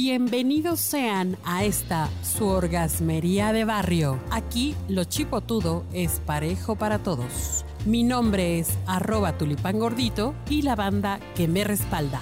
[0.00, 4.20] Bienvenidos sean a esta su orgasmería de barrio.
[4.30, 7.64] Aquí lo chipotudo es parejo para todos.
[7.84, 12.20] Mi nombre es arroba tulipán gordito y la banda que me respalda.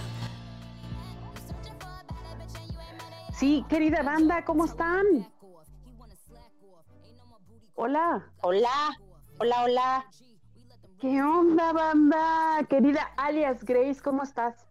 [3.34, 5.04] Sí, querida banda, ¿cómo están?
[7.74, 8.32] Hola.
[8.40, 8.98] Hola,
[9.38, 10.06] hola, hola.
[10.98, 12.58] ¿Qué onda, banda?
[12.70, 14.66] Querida alias Grace, ¿cómo estás?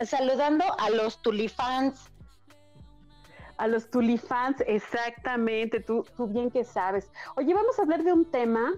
[0.00, 2.08] Saludando a los tulifans.
[3.58, 7.10] A los tulifans, exactamente, tú, tú bien que sabes.
[7.36, 8.72] Oye, vamos a hablar de un tema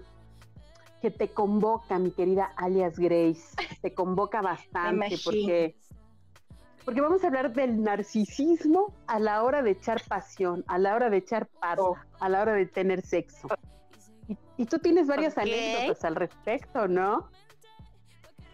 [1.01, 3.55] que te convoca, mi querida alias Grace.
[3.81, 5.75] Te convoca bastante porque,
[6.83, 11.09] porque vamos a hablar del narcisismo a la hora de echar pasión, a la hora
[11.09, 11.95] de echar paz, Oh.
[12.19, 13.47] a la hora de tener sexo.
[14.27, 15.43] Y, y tú tienes varias Ok.
[15.43, 17.29] anécdotas al respecto, ¿no?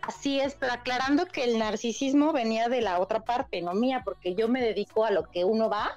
[0.02, 4.36] Así es, pero aclarando que el narcisismo venía de la otra parte, no mía, porque
[4.36, 5.92] yo me dedico a lo que uno va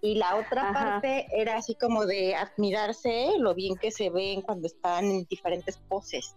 [0.00, 0.72] y la otra Ajá.
[0.72, 5.78] parte era así como de admirarse lo bien que se ven cuando están en diferentes
[5.88, 6.34] poses.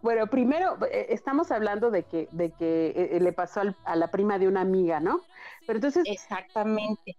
[0.00, 4.10] Bueno, primero eh, estamos hablando de que, de que eh, le pasó al- a la
[4.10, 5.22] prima de una amiga, ¿no?
[5.66, 7.16] Pero entonces Exactamente.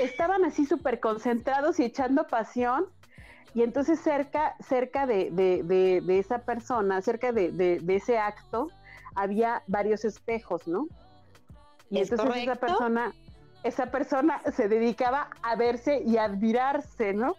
[0.00, 2.86] estaban así súper concentrados y echando pasión.
[3.54, 8.68] Y entonces cerca, cerca de, de- de- de esa persona, cerca de, ese acto,
[9.14, 10.86] había varios espejos, ¿no?
[11.90, 13.12] Y ¿Es entonces esa persona,
[13.64, 17.34] esa persona se dedicaba a verse y a admirarse, ¿no?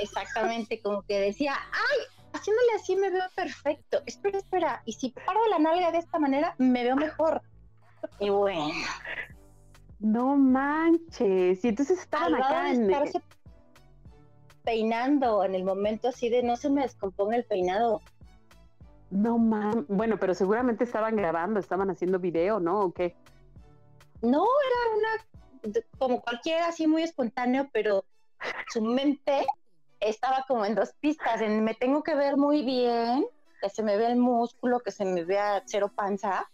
[0.00, 1.98] Exactamente, como que decía, ay,
[2.32, 4.02] haciéndole así me veo perfecto.
[4.06, 7.42] Espera, espera, y si paro la nalga de esta manera, me veo mejor.
[8.20, 8.70] Y bueno,
[9.98, 11.64] No manches.
[11.64, 12.86] Y entonces estaban acá en,
[14.66, 18.02] peinando en el momento así de no se me descomponga el peinado.
[19.10, 22.80] No man, bueno, pero seguramente estaban grabando, estaban haciendo video, ¿no?
[22.80, 23.14] ¿O qué?
[24.20, 28.04] No, era una, como cualquiera, así muy espontáneo, pero
[28.68, 29.46] su mente
[30.00, 33.24] estaba como en dos pistas, en me tengo que ver muy bien,
[33.62, 36.50] que se me vea el músculo, que se me vea cero panza,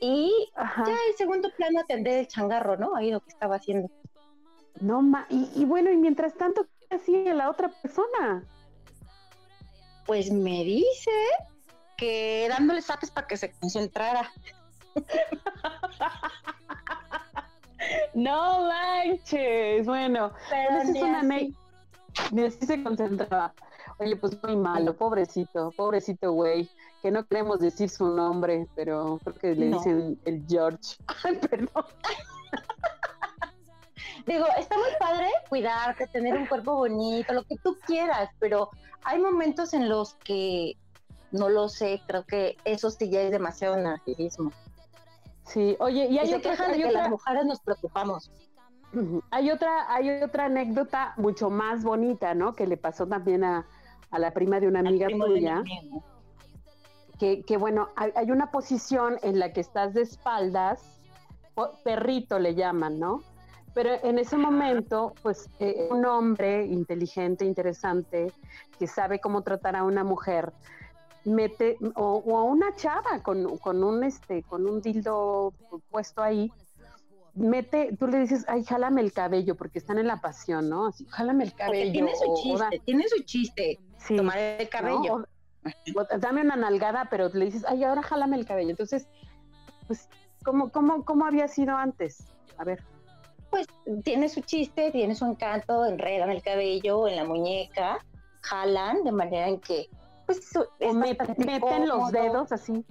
[0.00, 0.84] y Ajá.
[0.84, 2.96] ya en segundo plano atender el changarro, ¿no?
[2.96, 3.88] Ahí lo que estaba haciendo.
[4.80, 8.44] No ma, y, y bueno, y mientras tanto, ¿qué hacía la otra persona?
[10.06, 11.10] Pues me dice
[11.96, 14.30] que dándole zapes para que se concentrara.
[18.14, 21.22] No manches, bueno, Pero es una
[22.66, 23.52] se concentraba.
[23.98, 26.68] Oye, pues muy malo, pobrecito, pobrecito güey,
[27.02, 29.78] que no queremos decir su nombre, pero creo que le No.
[29.78, 30.96] dicen el George.
[31.24, 31.84] Ay, perdón.
[34.26, 38.70] Digo, está muy padre cuidarte, tener un cuerpo bonito, lo que tú quieras, pero
[39.04, 40.72] hay momentos en los que
[41.30, 44.50] no lo sé, creo que eso sí ya es demasiado narcisismo.
[45.44, 47.60] Sí, oye, y Y hay se otra, quejan de hay que otra- las mujeres nos
[47.60, 48.30] preocupamos.
[49.30, 52.54] Hay otra, hay otra anécdota mucho más bonita, ¿no?
[52.54, 53.66] Que le pasó también a,
[54.10, 55.62] a la prima de una amiga tuya,
[57.18, 60.82] que, que bueno, hay, hay una posición en la que estás de espaldas,
[61.84, 63.22] perrito le llaman, ¿no?
[63.76, 68.32] Pero en ese momento, pues eh, un hombre inteligente, interesante,
[68.78, 70.54] que sabe cómo tratar a una mujer,
[71.26, 75.52] mete, o, o a una chava con, con un este, con un dildo
[75.90, 76.50] puesto ahí,
[77.34, 80.86] mete, tú le dices, ay, jálame el cabello, porque están en la pasión, ¿no?
[80.86, 81.92] Así, jálame el Porque cabello.
[81.92, 85.26] tiene su o chiste, tiene su chiste, sí, tomar el cabello.
[85.94, 88.70] O dame una nalgada, pero le dices, ay, ahora jálame el cabello.
[88.70, 89.06] Entonces,
[89.86, 90.08] pues,
[90.42, 92.26] ¿cómo, cómo, cómo había sido antes?
[92.56, 92.82] A ver.
[93.56, 93.68] Pues
[94.04, 98.04] tiene su chiste, tiene su encanto, enredan el cabello en la muñeca,
[98.42, 99.88] jalan de manera en que
[100.26, 102.84] pues O meten los dedos así,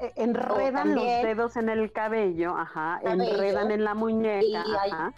[0.00, 3.32] eh, enredan los dedos en el cabello, ajá, Cabello.
[3.32, 5.14] enredan en la muñeca, Y hay- ajá.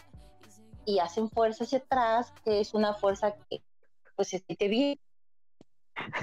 [0.85, 3.61] y hacen fuerza hacia atrás, que es una fuerza que
[4.15, 5.01] pues se siente bien,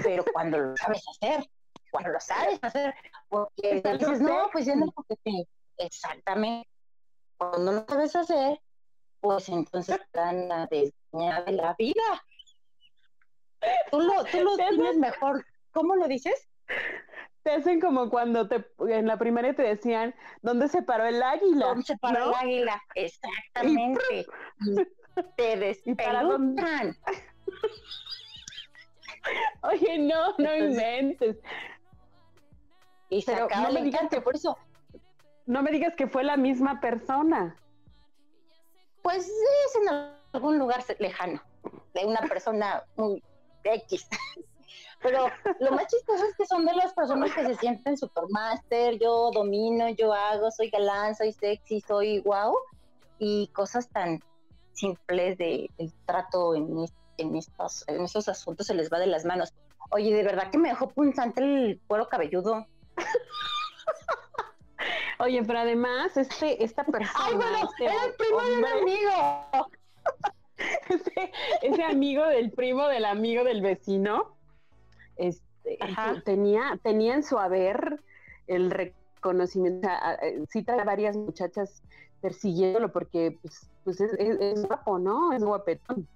[0.02, 1.44] pero cuando lo sabes hacer,
[1.90, 2.94] cuando lo sabes hacer,
[3.28, 4.94] porque dices, no, pues ya no sexy".
[4.94, 5.46] porque te-
[5.84, 6.66] exactamente,
[7.50, 8.60] cuando no lo sabes hacer,
[9.20, 12.24] pues entonces dan la desdeña de la vida.
[13.90, 16.48] Tú lo, tú lo tienes hacen- mejor, ¿cómo lo dices?
[17.42, 21.66] Te hacen como cuando te en la primaria te decían, ¿dónde se paró el águila?
[21.68, 22.28] ¿Cómo se para ¿No?
[22.30, 22.82] el águila?
[22.94, 24.26] Exactamente.
[24.60, 24.74] Y
[25.36, 26.62] te ¿Y para dónde?
[26.62, 26.96] despelucan.
[29.62, 31.38] Oye, no, no inventes.
[33.10, 34.22] Y se Pero acaba no el encanto.
[34.22, 34.58] por eso,
[35.46, 37.56] no me digas que fue la misma persona.
[39.02, 39.88] Pues es en
[40.32, 41.42] algún lugar lejano,
[41.94, 43.22] de una persona muy
[43.64, 44.08] X.
[45.02, 45.26] Pero
[45.60, 49.90] lo más chistoso es que son de las personas que se sienten supermaster, yo domino,
[49.90, 52.56] yo hago, soy galán, soy sexy, soy wow,
[53.18, 54.22] y cosas tan
[54.72, 55.70] simples de,
[56.06, 59.52] trato en, estos, en estos asuntos se les va de las manos.
[59.90, 62.66] Oye, de verdad que me dejó punzante el cuero cabelludo.
[65.24, 67.24] Oye, pero además, este, esta persona.
[67.26, 67.56] ¡Ay, bueno!
[67.70, 69.70] este era el primo de un amigo.
[70.90, 71.32] ese,
[71.62, 74.36] ese amigo del primo del amigo del vecino,
[75.16, 75.78] este,
[76.24, 78.02] tenía, tenía en su haber
[78.48, 79.88] el reconocimiento.
[80.50, 81.82] Sí trae varias muchachas
[82.20, 85.32] persiguiéndolo porque pues, pues es, es, guapo, ¿no?
[85.32, 86.06] Es guapetón.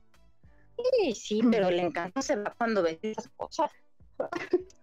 [0.76, 3.70] Sí, sí, pero le encanta se va cuando ve esas cosas.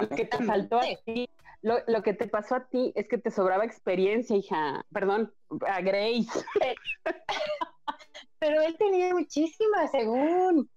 [0.00, 1.28] Lo que te faltó a ti,
[1.62, 4.84] lo, lo, que te pasó a ti es que te sobraba experiencia, hija.
[4.92, 5.32] Perdón,
[5.66, 6.28] a Grace.
[8.38, 10.70] pero él tenía muchísima, según.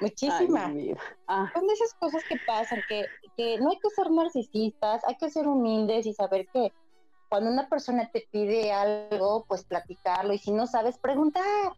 [0.00, 0.72] Muchísimas.
[1.26, 1.50] Ah.
[1.52, 3.06] Son esas cosas que pasan, que,
[3.36, 6.72] que no hay que ser narcisistas, hay que ser humildes y saber que
[7.28, 11.72] cuando una persona te pide algo, pues platicarlo y si no sabes, preguntar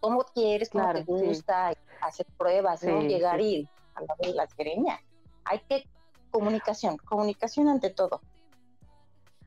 [0.00, 3.02] cómo quieres, cómo te gusta, hacer pruebas, ¿no?
[3.02, 5.00] Llegar y a la de las greñas.
[5.44, 5.84] Hay que
[6.30, 8.20] comunicación, comunicación ante todo.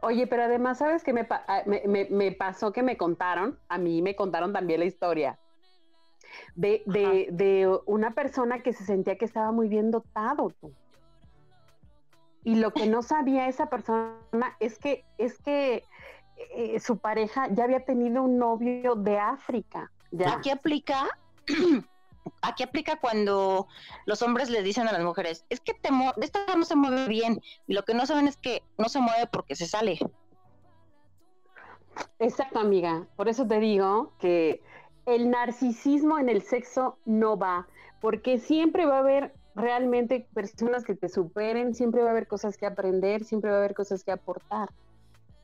[0.02, 3.60] Oye, pero además, ¿sabes qué ah, me, me, me, pasó que me contaron?
[3.68, 5.38] A mí me contaron también la historia
[6.56, 10.52] de, de, de, una persona que se sentía que estaba muy bien dotado.
[10.62, 10.72] Tú.
[12.44, 14.16] Y lo que no sabía esa persona
[14.60, 15.84] es que, es que
[16.56, 19.92] eh, su pareja ya había tenido un novio de África.
[20.12, 20.34] ¿ya?
[20.34, 21.08] Aquí aplica,
[22.42, 23.68] aquí aplica cuando
[24.06, 25.90] los hombres le dicen a las mujeres, es que te
[26.22, 29.28] esta no se mueve bien, y lo que no saben es que no se mueve
[29.32, 30.00] porque se sale.
[32.20, 33.08] Exacto, amiga.
[33.16, 34.62] Por eso te digo que
[35.06, 37.68] el narcisismo en el sexo no va,
[38.02, 42.58] porque siempre va a haber realmente personas que te superen, siempre va a haber cosas
[42.58, 44.70] que aprender, siempre va a haber cosas que aportar.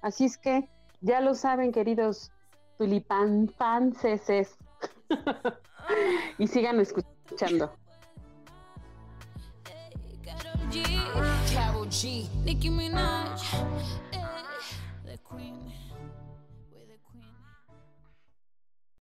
[0.02, 0.70] Así es que
[1.02, 2.32] ya lo saben, queridos
[2.78, 4.58] tulipan fanses.
[6.38, 7.72] y sigan escuchando.